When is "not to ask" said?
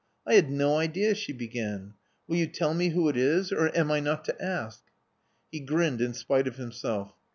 3.99-4.81